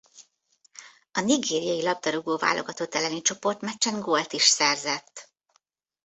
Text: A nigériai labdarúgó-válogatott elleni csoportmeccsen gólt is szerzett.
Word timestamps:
A 1.11 1.19
nigériai 1.21 1.81
labdarúgó-válogatott 1.83 2.93
elleni 2.95 3.21
csoportmeccsen 3.21 3.99
gólt 3.99 4.33
is 4.33 4.43
szerzett. 4.43 5.31